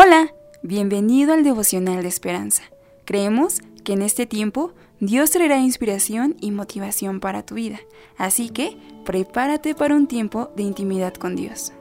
Hola, 0.00 0.32
bienvenido 0.62 1.32
al 1.32 1.42
devocional 1.42 2.04
de 2.04 2.08
esperanza. 2.08 2.62
Creemos 3.04 3.58
que 3.82 3.94
en 3.94 4.02
este 4.02 4.26
tiempo 4.26 4.72
Dios 5.00 5.32
traerá 5.32 5.58
inspiración 5.58 6.36
y 6.40 6.52
motivación 6.52 7.18
para 7.18 7.44
tu 7.44 7.56
vida, 7.56 7.80
así 8.16 8.48
que 8.48 8.76
prepárate 9.04 9.74
para 9.74 9.96
un 9.96 10.06
tiempo 10.06 10.52
de 10.54 10.62
intimidad 10.62 11.14
con 11.14 11.34
Dios. 11.34 11.72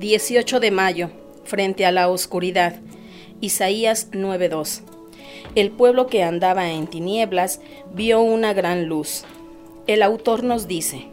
18 0.00 0.60
de 0.60 0.70
mayo, 0.70 1.10
frente 1.44 1.86
a 1.86 1.92
la 1.92 2.10
oscuridad. 2.10 2.78
Isaías 3.40 4.10
9:2. 4.12 4.82
El 5.54 5.70
pueblo 5.70 6.08
que 6.08 6.22
andaba 6.22 6.72
en 6.72 6.88
tinieblas 6.88 7.62
vio 7.94 8.20
una 8.20 8.52
gran 8.52 8.84
luz. 8.84 9.24
El 9.86 10.02
autor 10.02 10.44
nos 10.44 10.68
dice, 10.68 11.08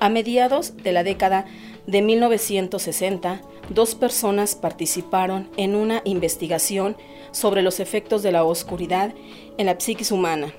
a 0.00 0.08
mediados 0.08 0.76
de 0.78 0.92
la 0.92 1.04
década 1.04 1.46
de 1.86 2.02
1960, 2.02 3.42
dos 3.68 3.94
personas 3.94 4.54
participaron 4.54 5.48
en 5.56 5.76
una 5.76 6.02
investigación 6.04 6.96
sobre 7.30 7.62
los 7.62 7.80
efectos 7.80 8.22
de 8.22 8.32
la 8.32 8.44
oscuridad 8.44 9.14
en 9.58 9.66
la 9.66 9.78
psiquis 9.78 10.10
humana. 10.10 10.52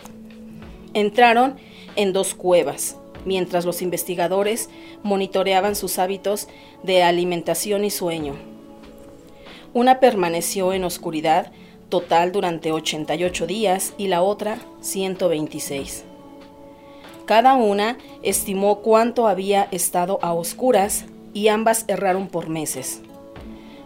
Entraron 0.94 1.58
en 1.96 2.14
dos 2.14 2.34
cuevas, 2.34 2.98
mientras 3.26 3.66
los 3.66 3.82
investigadores 3.82 4.70
monitoreaban 5.04 5.76
sus 5.76 6.00
hábitos 6.00 6.48
de 6.84 7.04
alimentación 7.04 7.84
y 7.84 7.90
sueño. 7.90 8.36
Una 9.74 10.00
permaneció 10.00 10.74
en 10.74 10.84
oscuridad 10.84 11.52
total 11.90 12.32
durante 12.32 12.72
88 12.72 13.48
días 13.48 13.94
y 13.98 14.08
la 14.08 14.22
otra 14.22 14.60
126. 14.82 16.06
Cada 17.32 17.54
una 17.54 17.98
estimó 18.24 18.80
cuánto 18.80 19.26
había 19.26 19.70
estado 19.72 20.20
a 20.22 20.34
oscuras 20.34 21.06
y 21.34 21.48
ambas 21.48 21.86
erraron 21.88 22.28
por 22.28 22.50
meses. 22.50 23.00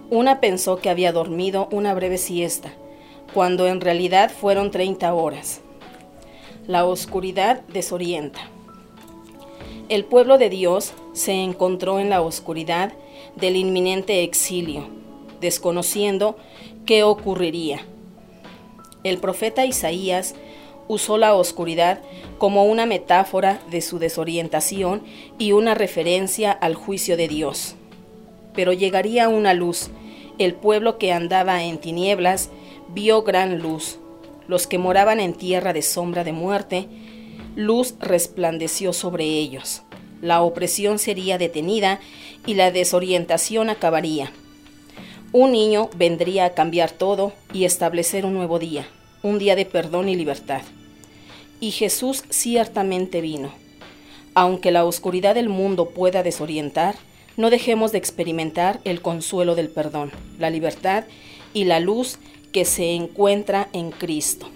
Una 0.10 0.40
pensó 0.40 0.78
que 0.78 0.90
había 0.90 1.12
dormido 1.12 1.70
una 1.72 1.94
breve 1.94 2.18
siesta, 2.18 2.74
cuando 3.36 3.68
en 3.68 3.82
realidad 3.82 4.32
fueron 4.32 4.72
30 4.72 5.14
horas. 5.14 5.62
La 6.66 6.86
oscuridad 6.88 7.62
desorienta. 7.68 8.40
El 9.90 10.06
pueblo 10.06 10.40
de 10.40 10.50
Dios 10.50 10.94
se 11.14 11.34
encontró 11.34 12.00
en 12.00 12.10
la 12.10 12.24
oscuridad 12.24 12.94
del 13.36 13.58
inminente 13.58 14.24
exilio, 14.24 14.88
desconociendo 15.40 16.36
qué 16.88 17.04
ocurriría. 17.04 17.86
El 19.04 19.20
profeta 19.20 19.68
Isaías 19.68 20.34
usó 20.88 21.18
la 21.18 21.34
oscuridad 21.34 22.00
como 22.38 22.66
una 22.66 22.86
metáfora 22.86 23.60
de 23.70 23.82
su 23.82 24.00
desorientación 24.00 25.04
y 25.38 25.52
una 25.52 25.74
referencia 25.74 26.52
al 26.52 26.76
juicio 26.76 27.18
de 27.18 27.28
Dios. 27.28 27.76
Pero 28.54 28.74
llegaría 28.74 29.30
una 29.30 29.54
luz. 29.54 29.90
El 30.38 30.54
pueblo 30.54 30.98
que 30.98 31.14
andaba 31.14 31.64
en 31.64 31.78
tinieblas 31.78 32.50
vio 32.94 33.24
gran 33.24 33.60
luz. 33.60 34.00
Los 34.48 34.68
que 34.68 34.78
moraban 34.78 35.20
en 35.20 35.34
tierra 35.34 35.74
de 35.74 35.82
sombra 35.82 36.24
de 36.24 36.32
muerte, 36.32 36.88
luz 37.56 37.96
resplandeció 38.00 38.94
sobre 38.94 39.26
ellos. 39.26 39.82
La 40.22 40.42
opresión 40.42 41.00
sería 41.00 41.38
detenida 41.38 42.00
y 42.46 42.54
la 42.54 42.72
desorientación 42.72 43.70
acabaría. 43.70 44.32
Un 45.32 45.52
niño 45.52 45.90
vendría 45.96 46.46
a 46.46 46.50
cambiar 46.52 46.92
todo 46.92 47.34
y 47.54 47.66
establecer 47.66 48.26
un 48.26 48.34
nuevo 48.34 48.60
día 48.60 48.88
un 49.26 49.40
día 49.40 49.56
de 49.56 49.66
perdón 49.66 50.08
y 50.08 50.16
libertad. 50.16 50.62
Y 51.60 51.72
Jesús 51.72 52.24
ciertamente 52.30 53.22
vino. 53.22 53.52
Aunque 54.36 54.70
la 54.70 54.86
oscuridad 54.86 55.34
del 55.34 55.50
mundo 55.50 55.90
pueda 55.90 56.22
desorientar, 56.22 56.94
no 57.36 57.50
dejemos 57.50 57.92
de 57.92 57.98
experimentar 57.98 58.80
el 58.84 59.02
consuelo 59.02 59.56
del 59.56 59.70
perdón, 59.70 60.12
la 60.38 60.52
libertad 60.52 61.06
y 61.56 61.64
la 61.64 61.80
luz 61.80 62.20
que 62.52 62.66
se 62.66 62.94
encuentra 62.94 63.68
en 63.74 63.90
Cristo. 63.90 64.48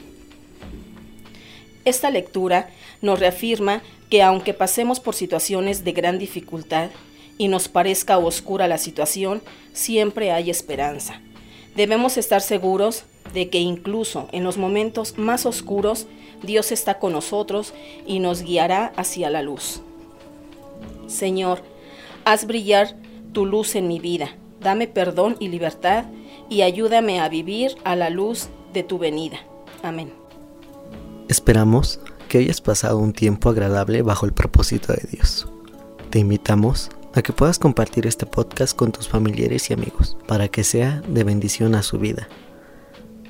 Esta 1.84 2.12
lectura 2.12 2.70
nos 3.02 3.20
reafirma 3.20 3.82
que 4.12 4.22
aunque 4.22 4.54
pasemos 4.54 5.00
por 5.00 5.16
situaciones 5.16 5.84
de 5.84 5.94
gran 5.94 6.20
dificultad 6.20 6.92
y 7.40 7.48
nos 7.48 7.70
parezca 7.70 8.20
oscura 8.20 8.68
la 8.68 8.78
situación, 8.78 9.42
siempre 9.74 10.32
hay 10.32 10.52
esperanza. 10.52 11.20
Debemos 11.76 12.18
estar 12.18 12.42
seguros 12.42 13.06
de 13.34 13.50
que 13.50 13.60
incluso 13.60 14.28
en 14.32 14.44
los 14.44 14.58
momentos 14.58 15.18
más 15.18 15.46
oscuros 15.46 16.08
Dios 16.44 16.72
está 16.72 17.00
con 17.00 17.14
nosotros 17.14 17.74
y 18.06 18.20
nos 18.20 18.44
guiará 18.44 18.94
hacia 18.96 19.30
la 19.30 19.42
luz. 19.42 19.82
Señor, 21.08 21.62
haz 22.26 22.46
brillar 22.46 22.96
tu 23.34 23.46
luz 23.46 23.76
en 23.76 23.88
mi 23.88 24.00
vida, 24.00 24.36
dame 24.62 24.88
perdón 24.88 25.36
y 25.40 25.50
libertad 25.50 26.06
y 26.50 26.62
ayúdame 26.62 27.20
a 27.20 27.30
vivir 27.30 27.76
a 27.84 27.96
la 27.96 28.10
luz 28.10 28.50
de 28.74 28.84
tu 28.84 28.98
venida. 28.98 29.40
Amén. 29.84 30.12
Esperamos 31.28 32.00
que 32.28 32.40
hayas 32.40 32.62
pasado 32.62 32.98
un 32.98 33.14
tiempo 33.14 33.50
agradable 33.50 34.02
bajo 34.02 34.26
el 34.26 34.34
propósito 34.34 34.94
de 34.94 35.08
Dios. 35.12 35.48
Te 36.10 36.20
invitamos 36.20 36.90
a 37.14 37.22
que 37.22 37.34
puedas 37.34 37.60
compartir 37.60 38.08
este 38.08 38.26
podcast 38.26 38.76
con 38.76 38.92
tus 38.92 39.08
familiares 39.08 39.70
y 39.70 39.74
amigos 39.74 40.16
para 40.28 40.48
que 40.48 40.64
sea 40.64 41.02
de 41.08 41.24
bendición 41.24 41.76
a 41.76 41.84
su 41.84 41.98
vida. 41.98 42.28